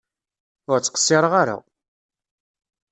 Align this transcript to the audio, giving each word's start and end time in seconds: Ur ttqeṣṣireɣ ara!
Ur 0.71 0.79
ttqeṣṣireɣ 0.79 1.33
ara! 1.41 1.57